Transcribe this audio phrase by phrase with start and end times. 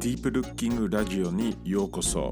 [0.00, 2.30] ディープルッキングラジオにようこそ。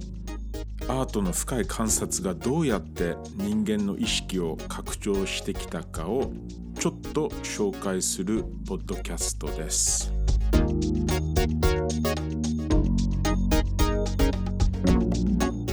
[0.88, 6.32] アートの深い観察がどうやって人間の意識を拡張してきたかを
[6.80, 10.10] ちょっと紹介するポッドキャストです。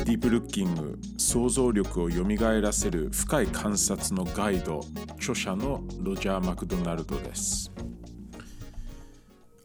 [0.04, 7.72] ディープルッキング想像力をよみがえらせる深い観察のガイド著者のロジャー・マクドナルドです。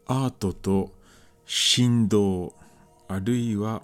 [0.07, 1.00] アートと
[1.45, 2.53] 振動
[3.07, 3.81] あるいは、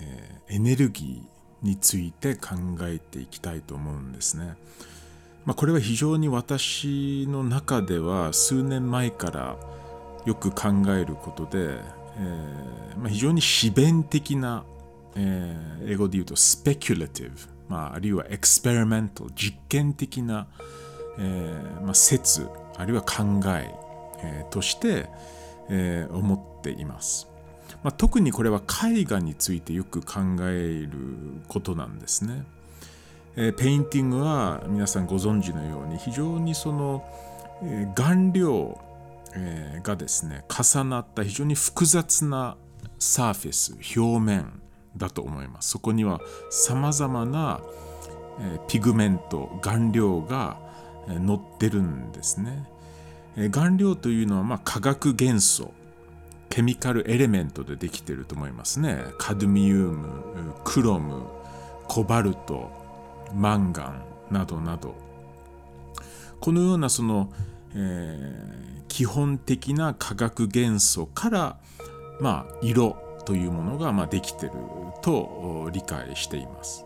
[0.00, 4.56] えー、エネルギーについて考えていきたいと思うんですね。
[5.44, 9.56] まあ、これは非常に私の中では数年前から
[10.24, 11.80] よく考えることで、
[12.16, 14.64] えーまあ、非常に自弁的な、
[15.16, 17.36] えー、英語で言うとスペキュラティブ、
[17.68, 20.46] まあ、あるいはエクスペリメント実験的な、
[21.18, 22.46] えーま、説
[22.76, 23.74] あるいは考え
[24.24, 25.06] えー、として、
[25.68, 27.28] えー、思ています。
[27.82, 30.98] まあ、特にこれは絵画についてよく考える
[31.48, 32.44] ことなんですね。
[33.34, 37.02] えー、 painting は皆さんご存知のように非常にその、
[37.62, 38.78] えー、顔料、
[39.34, 42.56] えー、がですね重なった非常に複雑な
[42.98, 44.60] サーフェス表面
[44.96, 45.70] だと思います。
[45.70, 47.60] そこにはさまざまな、
[48.40, 50.58] えー、 pigment 顔料が
[51.08, 52.64] 乗ってるんですね
[53.36, 53.48] え。
[53.48, 55.72] 顔料というのはまあ化学元素
[56.52, 61.22] chemical element でできてると思いますねカドミウムクロム
[61.88, 62.70] コバルト
[63.34, 64.94] マンガンなどなど
[66.40, 67.32] このようなその、
[67.74, 71.56] えー、基本的な化学元素から
[72.20, 74.52] まあ色というものがまあできてる
[75.00, 76.84] と理解しています。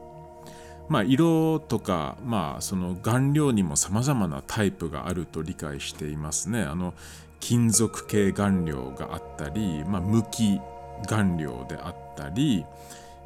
[0.89, 6.63] まあ、色とか、まあ、その顔料にもさまざまなタイプがあると理解していますね。
[6.63, 6.95] あの
[7.41, 10.61] 金属系顔料があったり、まあ、無機
[11.09, 12.65] 顔料であったり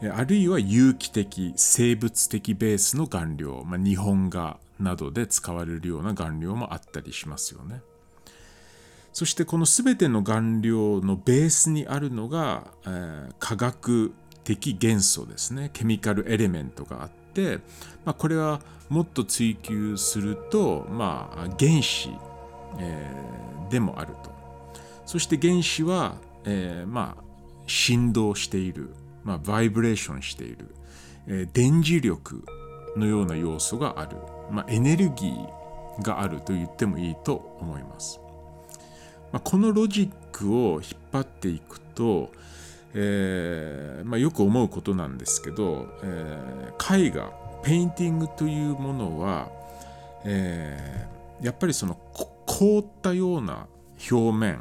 [0.03, 7.83] あるいは有機的生物的ベースの顔料、まあ、日本画などで使われるような顔料もあったりしますよね。
[9.13, 14.13] そしてこの全ての顔料のベースにあるのが、えー、化学
[14.45, 17.59] 的元素ですねケミカルエレメントがあって、
[18.05, 22.11] まあ、これはもっと追求すると、まあ、原子、
[22.79, 24.31] えー、でもあると。
[25.07, 27.31] そして原子は、えー、まあ
[27.67, 28.91] 振動している、
[29.23, 30.75] まあ、バイブレーションしている、
[31.29, 32.45] えー、電磁力
[32.97, 34.17] のような要素がある、
[34.51, 38.21] まあ、エネルギーがあると言ってもいいと思います。
[39.33, 42.33] まあ、このロジックを引っ張っていくと、
[42.95, 47.31] えーまあ、よく思うことなんですけど、えー、絵画
[47.63, 49.49] painting というものは、
[50.25, 51.97] えー、やっぱりその
[52.61, 53.69] 凍ったような
[54.11, 54.61] 表面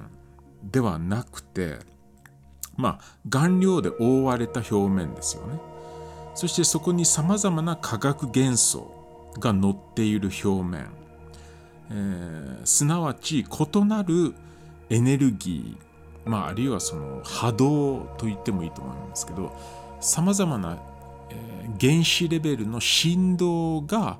[0.63, 1.79] ではなくて
[2.77, 5.59] まあ顔料で覆われた表面ですよね。
[6.33, 10.87] そしてそこにさまざまな化学元素が乗っている表面、
[11.91, 14.33] えー、すなわち異なる
[14.89, 15.89] エネルギー
[16.29, 19.51] まあ、あるいはその波動と言ってもいいと思うんですけど
[19.99, 20.77] さまざまな、
[21.31, 24.19] えー、原子レベルの振動が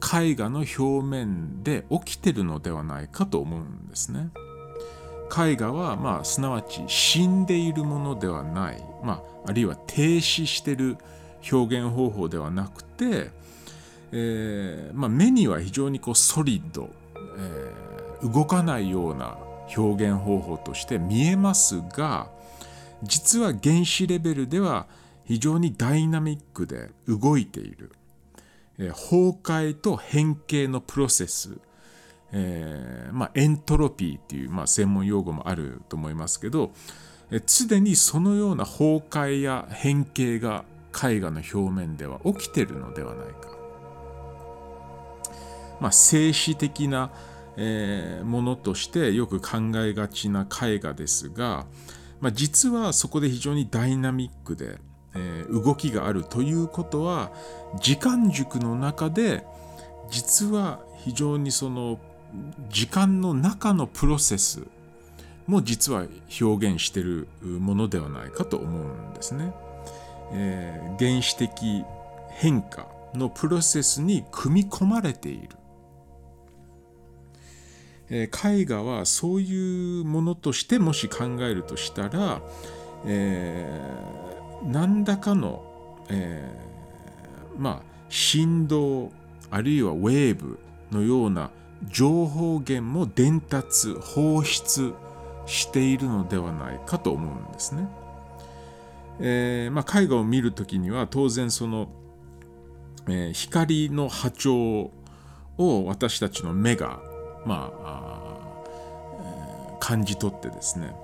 [0.00, 4.30] 絵画の表面で起きてるのではないかと思うんですね。
[5.36, 10.96] 絵画は、まあ、すなわち死んでいるものではない、まあ、あるいは停止してる
[11.52, 13.30] 表現方法ではなくて、
[14.12, 16.88] えーまあ、目には非常にこうソリッド、
[17.36, 19.36] えー、動かないような
[19.76, 22.30] 表現方法として見えますが
[23.02, 24.86] 実は原子レベルでは
[25.24, 27.92] 非常にダイナミックで動いている、
[28.78, 31.58] え崩壊と変形のプロセス、
[32.32, 36.72] えー、まあ、エントロピーっていう、まあ、専門用語もあると思いますけど
[37.46, 43.58] 常にそのような崩壊や変形が絵画の表面では起きてるのではないか。
[45.80, 47.10] まあ、静止的な
[47.60, 51.66] えー、ものとしてよく考えがちな絵画ですが、
[52.20, 54.78] まあ、実はそこで非常にダイナミックで、
[55.14, 57.30] えー、動きがあるということは
[57.80, 59.44] 時間軸の中で
[60.10, 61.98] 実は非常にその
[62.68, 64.62] 時間の中のプロセス
[65.46, 66.06] も実は
[66.40, 69.52] 表現してるものではないかと思うんですね。
[70.32, 71.84] えー、原始的
[72.30, 75.58] 変化のプロセスに組み込まれている
[78.10, 82.40] えー、絵画はそういうものとしてもし考えるとしたら、
[83.04, 85.62] えー、何らかの、
[86.08, 89.10] えー、まあ振動
[89.50, 90.58] あるいはウェーブ
[90.90, 91.50] のような
[91.86, 94.94] 情報源も伝達放出
[95.46, 97.88] しているのではないかと思うんですね。
[99.20, 101.88] えーまあ、絵画を見るときには当然その、
[103.08, 104.92] えー、光の波長
[105.56, 107.00] を私たちの目が、
[107.44, 108.20] まあ、
[109.70, 110.94] えー、感じ取ってですね、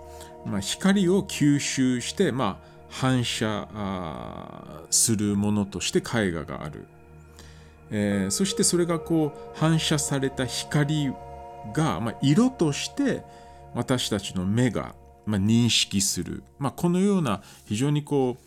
[0.46, 3.68] まあ、光を吸収して、まあ、反射
[4.90, 6.86] するものとして絵画がある、
[7.90, 11.12] えー、そしてそれがこう反射された光
[11.72, 13.22] が、まあ、色として
[13.74, 14.94] 私たちの目が、
[15.26, 18.44] まあ、認識する、まあ、このような非常にこう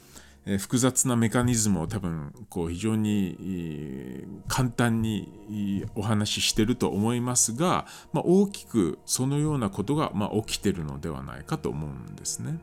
[0.57, 12.59] 複雑なメカニズムを多分こう非常に簡単にお話ししてると思いますが、まあ、大きくそのようなことがま起きてるのではないかと思うんですね。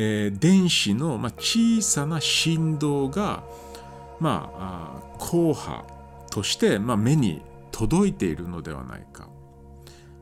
[0.00, 3.42] えー、電子のま小さな振動が、
[4.20, 5.84] まあ、硬波
[6.30, 7.42] としてま目に
[7.72, 9.28] 届いているのではないか。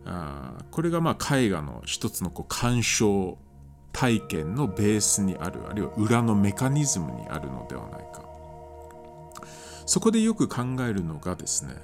[0.07, 3.37] あこれがまあ絵画の一つのこう鑑賞
[3.93, 8.23] 体験のベースにあるあるいは裏のメカニズムにあるのではないか
[9.85, 11.75] そこでよく考えるのがですね、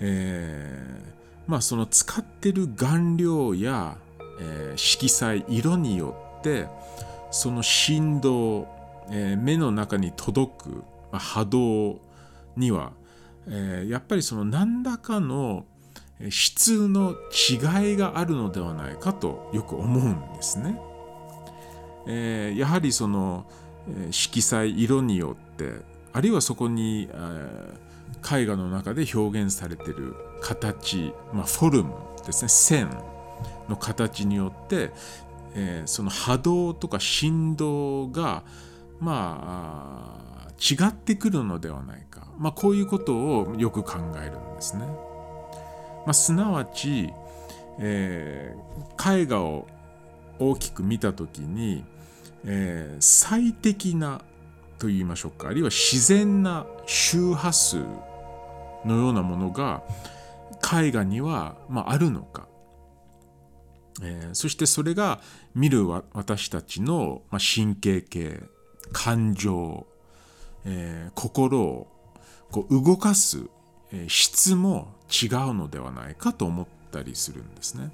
[0.00, 3.96] えー、まあその使ってる顔料や、
[4.40, 6.29] えー、色彩色によって
[7.30, 8.68] その振動、
[9.10, 10.68] えー、目の中に届く、
[11.12, 12.00] まあ、波動
[12.56, 12.92] には、
[13.46, 15.64] えー、やっぱりその何らかの
[16.28, 20.78] 質の違いがあるのではないかとよく思うんですね。
[22.06, 23.46] えー、やはりその、
[23.88, 25.72] え、色彩色によって
[26.12, 31.94] あるいはそこに、えー、絵画の中で表現されている形、まあ、フォルム
[32.26, 32.90] ですね線
[33.68, 34.90] の形によって、
[35.54, 38.44] えー、その波動とか振動が
[39.00, 40.20] まあ
[40.60, 44.84] 違ってくるのではないか、まあ、こういうことをよく考えるんですね。
[46.04, 47.12] まあ、すなわち、
[47.78, 49.66] えー、絵画を
[50.38, 51.84] 大きく見た時に、
[52.44, 54.20] えー、最適な
[54.78, 55.48] と言いましょうか。
[55.48, 57.78] あるいは自然な周波数
[58.84, 59.82] のようなものが
[60.62, 62.48] 絵画には、まあ、あるのか、
[64.02, 65.20] えー、そしてそれが
[65.54, 68.40] 見る私たちの、ま、神経系
[68.92, 69.86] 感情、
[70.64, 71.88] えー、心を
[72.50, 73.46] こう動かす、
[73.92, 77.90] え、質も違うのではないかと思ったりするんですね。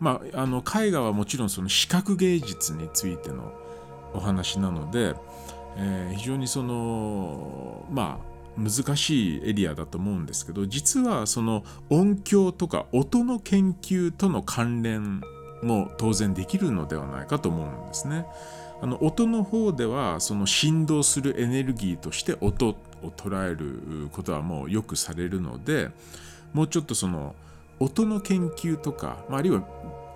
[0.00, 3.52] まあ、あの絵画はもちろんその視覚芸術についての
[4.14, 5.14] お話なので、
[5.76, 8.29] えー、非常にそのまあ
[8.60, 15.22] 難しいエリアだと思うんですけど実はその音響とか音の研究との関連
[15.62, 18.26] も当然できるのではないかと思うんですね。
[18.82, 22.76] あの音の方ではその振動するエネルギーとして音を
[23.14, 25.90] 捉えることはもうよくされるので
[26.54, 27.34] もうちょっとその
[27.78, 29.62] 音の研究とか、まああるいは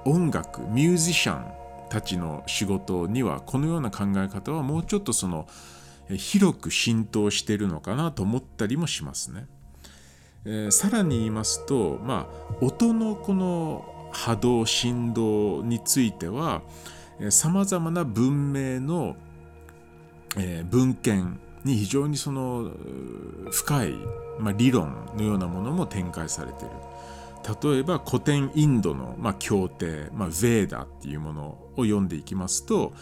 [0.07, 1.45] 音楽ミュージシャン
[1.89, 5.47] たちの仕事にはこのような考え方はもうちょっとその
[6.11, 9.47] 広く浸透しているのかなと思ったりもしますね。
[10.45, 16.63] えー、さらに言いますと、まあ、音のこの波動振動については
[17.31, 19.17] さまざまな文明の、
[20.37, 22.71] えー、文献に非常にその
[23.51, 23.95] 深い、
[24.39, 26.75] まあ、理論のようなものも展開されている。
[27.63, 32.95] 例えば古典インドの、まあ、経典、まあ、ヴェーダっていうものを読んでいきますと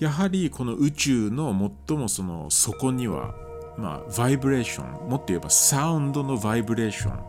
[0.00, 3.34] やはりこの宇宙の最もその底には、
[3.76, 7.22] まあ、バイブレーションもっと言えばサウンドのバイブレーション、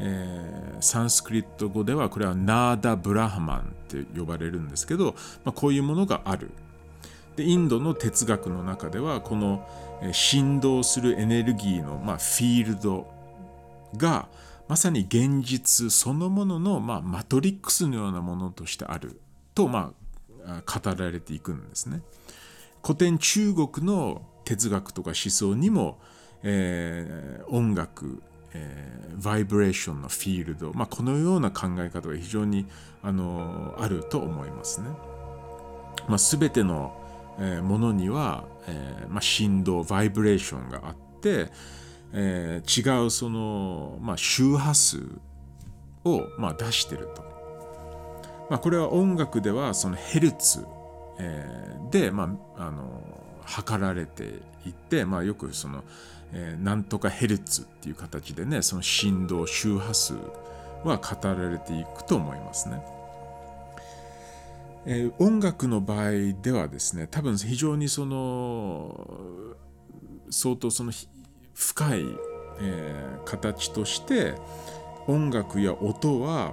[0.00, 6.50] えー、サンスクリット語ではこれはナーダ・ブラハマンって呼ばれるんですけど、まあ、こういうものがある。
[7.36, 9.66] でインドの哲学の中ではこの
[10.12, 13.10] 振動するエネルギーの、まあ、フィールド
[13.96, 14.28] が、
[14.68, 19.20] まさに現実そのものの、まあ、マトリックスのようなものとしてある
[19.54, 20.03] と、まあ、
[20.66, 22.02] 語られていくんですね。
[22.82, 25.98] 古典中国の哲学とか思想にも、
[26.42, 28.22] えー、音楽、
[28.52, 32.66] えー、バイブレーションのフィールド、まあ、このような考え方が非常に
[33.02, 34.88] あのあると思いますね。
[36.08, 36.94] まあ、全ての、
[37.38, 41.50] えー、ものには、えーまあ、振動バイブレーションがあって、
[42.12, 44.98] えー、違うその、まあ、周波数
[46.04, 47.33] を、まあ、出してると。
[48.50, 50.66] まあ、これは音楽ではそのヘルツ、
[51.90, 53.02] で、まあ、あの
[53.44, 55.84] 測られていて、まあ、よくその、
[56.32, 60.14] えー、なんとかヘルツっていう形でねその振動周波数
[60.82, 62.82] は語られていくと思いますね。
[64.86, 66.10] えー、音楽の場合
[66.42, 69.08] ではですね多分非常にその
[70.30, 70.92] 相当その
[71.54, 72.00] 深い、
[72.60, 74.34] えー、形として
[75.06, 76.52] 音楽や音は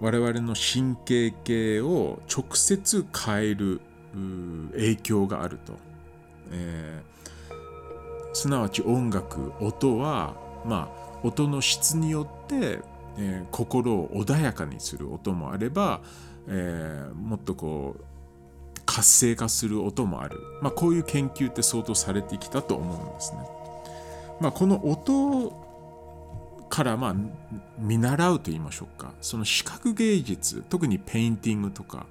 [0.00, 3.80] 我々の神経系を直接変える
[4.72, 5.74] 影響があると、
[6.52, 10.34] えー、すなわち音楽音は
[10.64, 12.80] まあ音の質によって、
[13.18, 16.00] えー、心を穏やかにする音もあれば、
[16.48, 18.04] えー、もっとこう
[18.84, 23.38] 活性化する音もある、まあ、こういう研究って相当されてきたと思うんですね。
[24.40, 25.65] まあ、この音
[26.68, 27.14] からまあ
[27.78, 32.06] 見習うと言いましょうかその視覚芸術特に painting とか、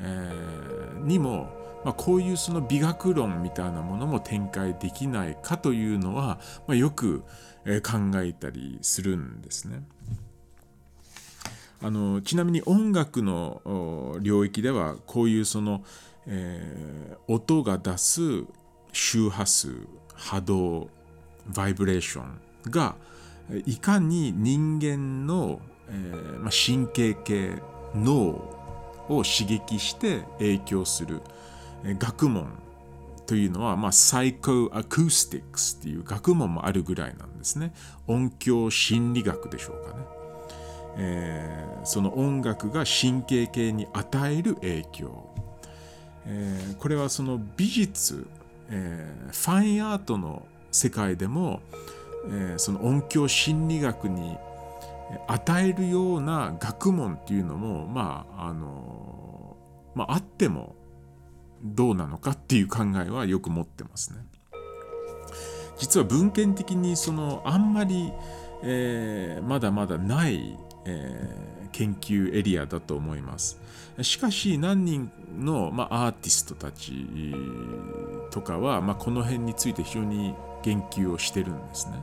[0.00, 1.48] えー、にも、
[1.84, 7.20] まあ、こういうその美学論みたいなものも展開できないかというのは、まあ、よく
[7.82, 9.82] 考えたりするんですね。
[11.82, 15.84] あのちなみに音楽の領域ではこういうその、
[16.26, 18.44] えー、音が出す
[18.92, 20.88] 周波数波動
[21.54, 22.40] バイブレーション
[22.70, 22.96] が
[23.64, 27.62] いかに人間の、えーまあ、神経系
[27.94, 28.56] 脳
[29.08, 31.20] を刺激して影響する
[31.84, 32.48] 学問
[33.26, 37.72] というのは、まあ、サイコアクースティックスっていう学問もあるぐらいなんですね。
[38.06, 40.04] 音響心理学でしょうかね。
[40.98, 45.28] えー、その音楽が神経系に与える影響、
[46.24, 48.26] えー、これはその美術、
[48.70, 51.60] えー、ファインアートの世界でも、
[52.28, 54.38] えその音響心理学に
[55.28, 59.56] 与えるような学問っていうのもまああの
[59.94, 60.74] まああっても
[61.62, 64.18] どうなのかっていう考えはよく持ってますね。
[65.78, 68.12] 実は文献的にそのあんまり、
[68.62, 73.60] えー、まだまだないえー、研究エリアだと思います。
[74.02, 77.06] しかし何人の、まあ、アーティストたち
[78.30, 82.02] とかは、まあ、この辺について非常に言及をしてるんですね。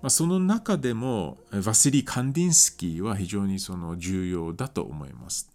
[0.00, 5.50] まあ、その中でもワセリ・カンディンスキーは非常にその重要だと思います。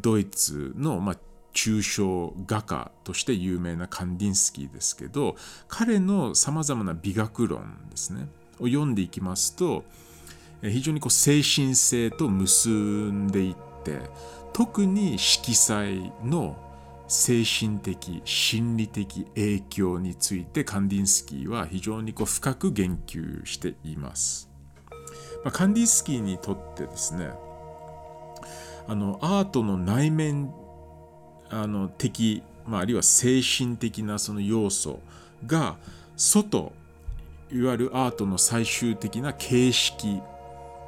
[0.00, 1.16] ドイツのまあ
[1.54, 5.36] 抽象画家として有名なカンディンスキーですけど
[5.68, 8.26] 彼のさまざまな美学論ですね
[8.58, 9.84] を読んでいきますと
[10.62, 14.00] 非常にこう精神性と結んでいって
[14.52, 16.56] 特に色彩の
[17.08, 24.48] 精神的心理的影響についてカンディンスキーは非常にこう深く言及しています、
[25.44, 27.30] まあ、カンディンスキーにとってですね
[28.86, 30.52] あのアートの内面
[31.50, 35.00] あの的、まあ、あるいは精神的なその要素
[35.46, 35.76] が
[36.16, 36.72] 外
[37.52, 40.22] いわゆるアートの最終的な形式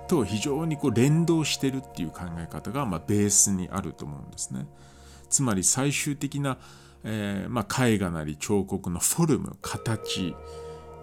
[0.08, 4.66] と非常にこう連動してるっていう考え方がまあベースにあると思うんですね。
[5.34, 6.58] つまり最終的な、
[7.02, 10.32] えー、まあ、絵画なり彫刻のフォルム形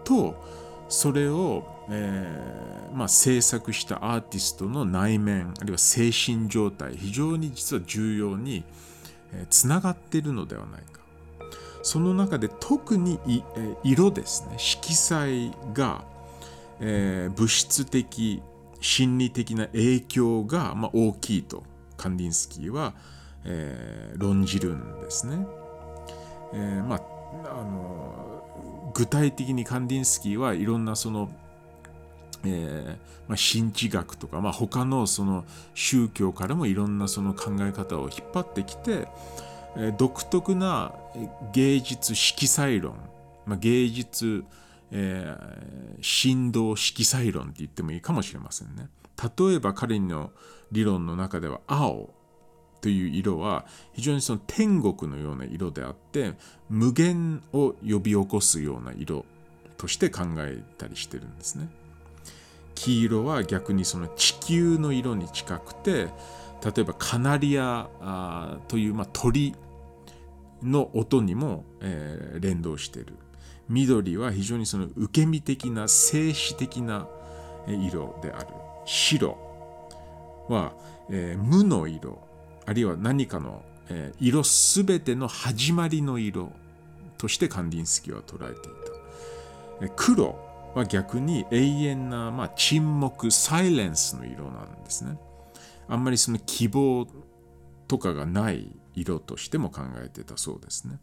[0.05, 0.41] と
[0.87, 8.63] それを、えー、まあ、制作したアーティストの内面あるいは精神状態非常に実は重要に
[9.49, 11.01] つな、えー、がっているのではないか。
[11.83, 13.19] その中で特に
[13.83, 14.55] 色ですね。
[14.57, 16.05] 色彩が、
[16.79, 18.41] えー、物質的
[18.79, 21.63] 心理的な影響が、まあ、大きいと
[21.97, 22.93] カンディンスキーは、
[23.45, 25.45] えー、論じるんですね。
[26.53, 27.01] えー、まあ
[27.45, 31.29] あの具体的にカンディンスキーはいろんなその、
[32.43, 39.07] えーまあ、神知学とか、まあ、他のその宗教からもいろんなその考え方を引っ張ってきて、
[39.77, 40.93] えー、独特な
[41.53, 42.95] 芸術色彩論、
[43.45, 44.43] まあ、芸術、
[44.91, 48.89] えー、振動色彩論って言ってもいいかもしれませんね。
[49.37, 50.31] 例えば彼の
[50.71, 52.09] 理論の中では青
[52.81, 56.33] という色は非常にその天国のような色であって
[56.69, 59.25] 無限を呼び起こすような色
[59.77, 61.69] として考えたりしてるんですね。
[62.75, 66.07] 黄色は逆にその地球の色に近くて
[66.63, 69.55] 例えばカナリアというまあ鳥
[70.63, 73.17] の音にも、えー、連動してる。
[73.69, 77.07] 緑は非常にその受け身的な静止的な
[77.67, 78.47] 色である。
[78.85, 79.37] 白
[80.49, 80.73] は、
[81.09, 82.30] えー、無の色。
[82.71, 86.53] あるいは何かの、え、色すべての始まりの色
[87.17, 88.71] としてカンディンスキーは捉えてい
[89.81, 89.87] た。
[89.87, 90.39] え黒
[90.73, 95.19] は逆に永遠な、まあ、沈黙、サイレンスの色なんですね。
[95.89, 97.07] あんまりその希望
[97.89, 100.97] とかがない色としても考えてたそうですね。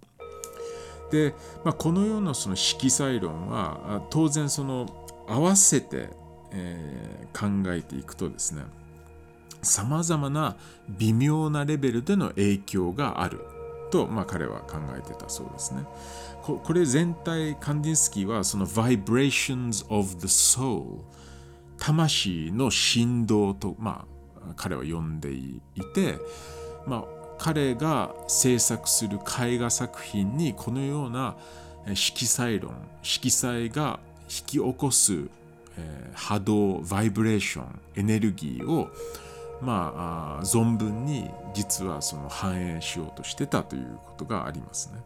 [1.11, 1.35] で、
[1.67, 4.87] まあ、このようなその色彩論は当然その
[5.29, 6.09] 合わせて、
[6.51, 8.63] えー、考えていくとですね
[9.69, 10.57] さまざまな
[10.89, 13.41] 微妙なレベルでの影響がある
[13.91, 15.85] と、まあ、彼は考えてたそうですね。
[16.43, 21.01] これ全体カンディンスキーはその Vibrations of the Soul
[21.77, 24.07] 魂の振動と、ま
[24.49, 25.61] あ、彼は呼んでい
[25.95, 26.19] て、
[26.87, 27.05] まあ、
[27.39, 31.37] 彼が制作する絵画作品にこのような
[31.95, 35.29] 色彩論色彩が引き起こす、
[36.15, 38.89] 波動バイブレーションエネルギーを
[39.61, 45.01] まあ存分に実はその反映しようとしてたということがありますね。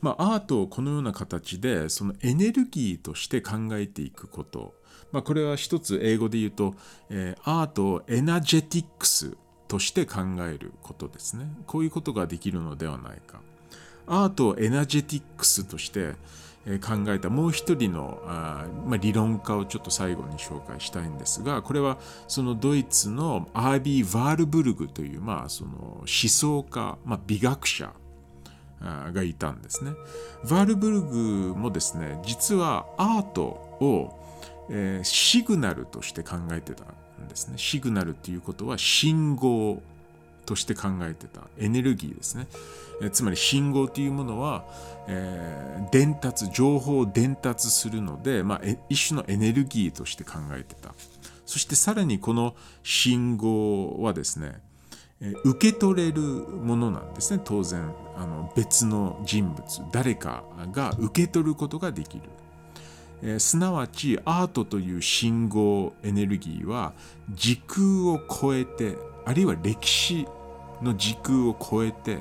[0.00, 4.74] まあ、アートをこのような形でそのエネルギーとして考えていくこと、
[5.12, 6.74] まあ、これは一つ英語で言うと、
[7.10, 9.36] えー、アートをエナジェティックス
[9.68, 11.46] として考えることですね。
[11.66, 13.40] こういうことができるのではないか。
[14.06, 16.14] アートをエナジェティックスとして
[16.80, 21.98] 考えたもう一人のあ、まあ、理論家をちょっと最後に紹介したいんですがこれは
[22.28, 27.92] そのドイツのアービー・ヴァールブルグという、まあ、その思想家、まあ、美学者
[28.80, 29.92] がいたんですね。
[30.44, 34.18] ヴァールブルグもですね実はアートを、
[34.70, 37.54] えー、シグナルとして考えてたんですね。
[37.56, 39.82] シグナルっていうことは信号
[40.50, 42.48] として考えてたエネルギーですね。
[43.00, 44.64] えつまり信号というものは、
[45.06, 50.92] えー、伝達情報を伝達するので、まあ、一種のエネルギーとして考えてた。
[51.46, 54.60] そしてさらにこの信号はですね
[55.44, 57.40] 受け取れるものなんですね。
[57.44, 60.42] 当然あの別の人物誰か
[60.72, 62.24] が受け取ることができる、
[63.22, 66.92] えー、すなわちアートという信号エネルギーは
[67.30, 70.26] 時空を超えてあるいは歴史
[70.82, 72.18] の時空を超えて、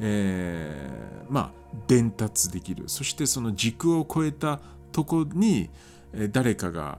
[0.00, 1.50] えー、まあ
[1.86, 2.84] 伝達できる。
[2.88, 4.60] そしてその時空を超えた
[4.92, 5.70] とこに
[6.32, 6.98] 誰かが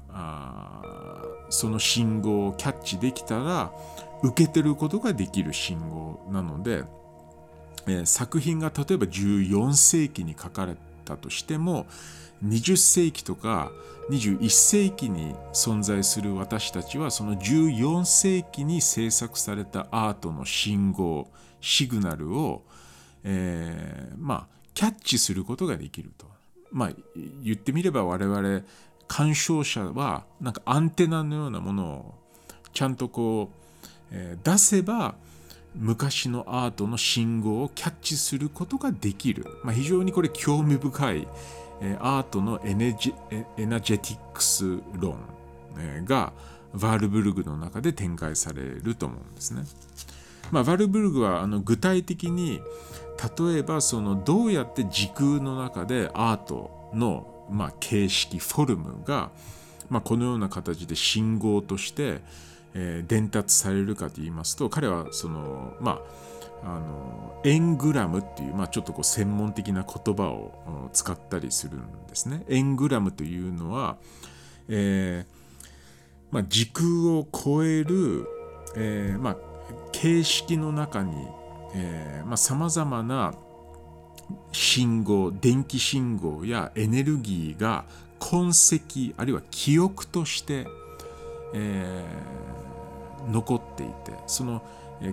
[1.49, 3.71] その信号をキャッチできたら
[4.21, 6.83] 受けてることができる信号なので、
[7.87, 11.87] えー、作品が例えば14世紀に書かれたとしても
[12.45, 13.71] 20世紀とか
[14.09, 21.27] 21世紀に存在する私たちはその14世紀に制作されたアートの信号
[21.61, 22.63] シグナルを、
[23.23, 26.27] えー、まあキャッチすることができると。
[26.71, 26.91] まあ
[27.43, 28.61] 言ってみれば我々
[29.07, 32.15] 鑑賞者はなんかアンテナのようなものを
[32.73, 35.15] ちゃんとこう、えー、出せば
[35.75, 41.27] 昔のアートの信号をキャッチすることができる、まあ、非常にこれ興味深い、
[41.99, 43.13] アートのエネジ
[43.57, 45.17] エナジェティックス論
[46.05, 46.33] が
[46.75, 49.63] ヴァールブルグの中で展開されると思うんですね。
[50.51, 52.61] まあ、ヴァルブルグはあの具体的に
[53.37, 59.31] 例えばそのどうやって時空の中でアートのま形式フォルムが
[59.89, 62.21] まこのような形で信号として
[62.73, 65.99] 伝達されるかと言いますと彼はそのまあ
[66.63, 72.43] あのエングラムっていう、まあ、ちょっとこう専門的な言葉を使ったりするんですね。
[72.49, 73.97] エングラムというのは、
[74.67, 75.39] えー
[76.31, 78.27] まあ、時空を超える、
[78.75, 79.37] えーまあ、
[79.91, 81.27] 形式の中に
[82.35, 83.33] さまざ、まな
[84.51, 87.85] 信号電気信号やエネルギーが
[88.19, 90.67] 痕跡あるいは記憶として、
[91.53, 94.61] えー、残っていてその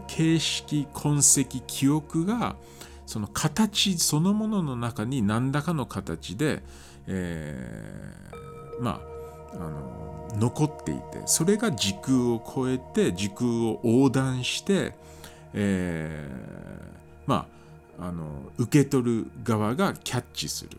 [0.07, 2.57] 形式痕跡記憶が
[3.07, 6.63] その形そのものの中に何らかの形で、
[7.07, 9.17] えー、まあ
[9.55, 14.93] あの残っていてそれが時空を超えて時空を横断して、
[15.55, 17.47] えー、ま
[17.99, 18.25] ああの
[18.59, 20.71] 受け取る側がキャッチする。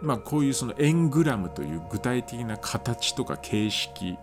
[0.00, 4.16] まあ、こういうそのエングラムという具体的な形とか形式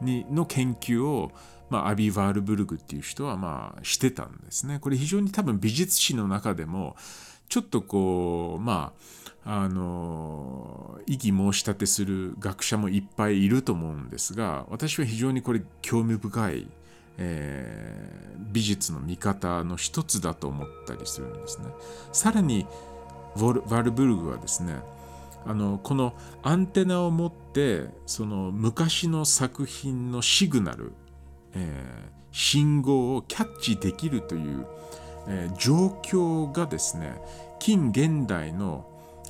[0.00, 1.30] にの研究を
[1.72, 4.78] まあ、アビ・ワールブルグっていう人はまあしてたんですね。
[4.78, 6.96] これ非常に多分美術史の中でも
[7.48, 8.92] ちょっとこうま
[9.46, 16.68] ああの異議申し立てする学者もいっぱいいると思うんですが私は非常にこれ興味深い、
[17.16, 21.68] えー、美術の見方の一つだと思ったりするんですね。
[22.12, 22.66] さらに
[23.34, 24.76] ワールブルグはですね
[25.46, 30.92] あのこのアンテナを持ってその昔の作品のシグナル
[31.54, 34.66] えー、信号をキャッチできるという、
[35.28, 37.14] えー、状況がですね
[37.58, 38.86] 近現代の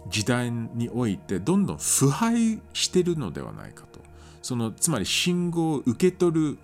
[0.09, 4.01] 時代においてどんどん腐敗してるのではないかと。
[4.43, 6.59] そのつまり信号を受け取る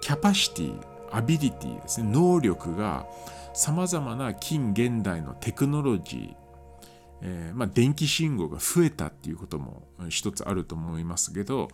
[0.00, 3.04] キャパシティアビリティですね能力が
[3.52, 6.46] さまざまな近現代のテクノロジー
[7.22, 11.68] えー、まあ、電気信号が増えたっていうことも一つあると思いますけど、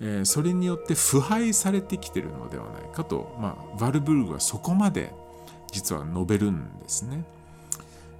[0.00, 5.12] えー、それによって腐敗されてきてるのではないかと、まあ、バルブルグはそこまで
[5.70, 7.24] 実は述べるんですね。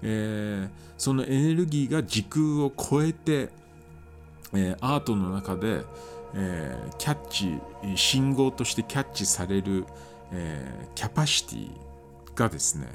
[0.02, 3.50] えー、そのエネルギーが時空を超えて、
[4.54, 5.82] えー、アートの中で、
[6.34, 7.58] えー、キャッチ
[7.96, 9.84] 信号としてキャッチされる、
[10.32, 11.70] え、キャパシティ
[12.34, 12.86] がですね、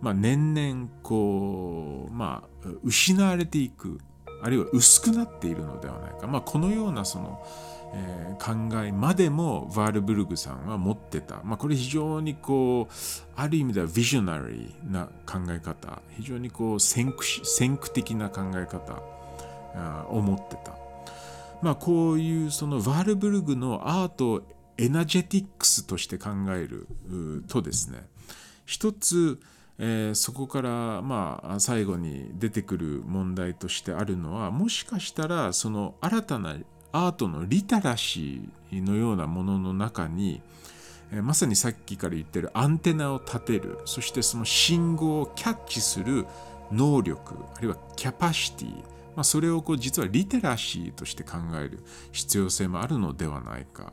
[0.00, 4.00] まあ、年々こう、まあ、失われていく
[4.42, 7.44] あるいは薄くなっているのではないか、まあ、このようなその、
[7.94, 12.94] えー、考えまでもヴァールブルグさんは持ってた、まあ、これ非常にこう
[13.34, 16.02] ある意味ではビジョナリーな考え方。
[16.10, 19.02] 非常にこう先駆先駆的な考え方
[20.10, 20.76] を持ってた、
[21.62, 24.42] まあ、こういうそのヴァールブルグのアートを
[24.76, 26.86] エナジェティックスとして考える
[27.48, 28.06] とですね
[28.64, 29.40] 一つ
[29.80, 36.56] えー、そこからまあ最後に出てくる問題としてあるのはもしかしたらその新たな
[37.06, 40.40] アートのリテラシーのようなものの中に、
[41.22, 46.26] まさにさっきから言ってるアンテナを立てるそしてその信号をキャッチする
[46.70, 48.74] 能力あるいはキャパシティ、
[49.16, 51.82] まあ、それをこう実はリテラシーとして考える
[52.12, 53.92] 必要性もあるのではないか、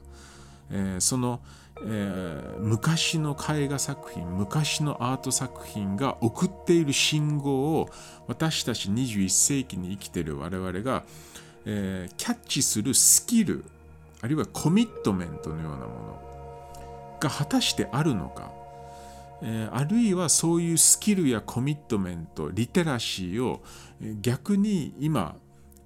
[0.71, 1.39] えー、その
[1.81, 7.89] えー、昔の絵画作品昔のアート作品が送っている信号を
[8.27, 11.03] 私たち21世紀に生きている我々が、
[11.65, 13.65] えー、キャッチするスキル
[14.21, 18.51] あるいはコミットメントのようなものが果たしてあるのか、
[19.41, 23.61] えー、あるいはそういうスキルやコミットメントリテラシーを
[24.21, 25.35] 逆に今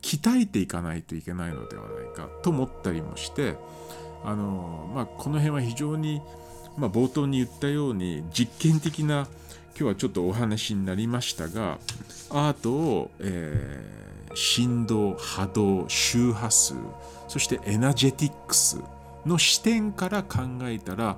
[0.01, 3.55] 鍛えていかないといけないのではないかと思ったりもして
[4.23, 6.21] あの、まあ、この辺は非常に、
[6.77, 9.27] まあ、冒頭に言ったように実験的な
[9.71, 11.79] 今日はちょっとお話になりましたが
[12.29, 16.75] アートを、えー、振動波動周波数
[17.27, 18.81] そしてエナジェティックス
[19.25, 21.17] の視点から考えたら、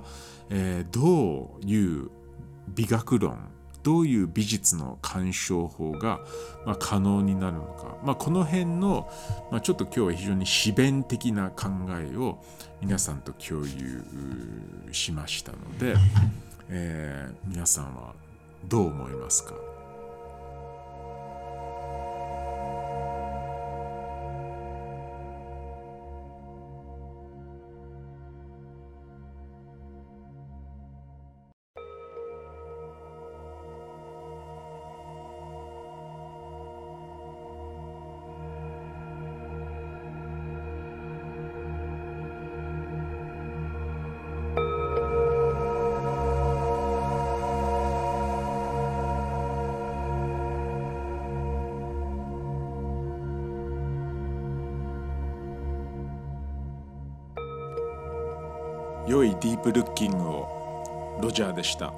[0.50, 2.10] えー、どういう
[2.68, 3.38] 美学論
[3.82, 6.20] どういう美術の鑑賞法が、
[6.64, 9.10] まあ、可能になるのか、まあ、この辺の、
[9.50, 12.38] まあ、ちょっと今日は非常に詩弁的な考えを
[12.80, 14.04] 皆さんと共有
[14.92, 15.96] しましたので、
[16.68, 18.14] えー、皆さんは
[18.68, 19.71] どう思いますか？
[59.12, 61.92] 良いディープルッキングをロジャーでした。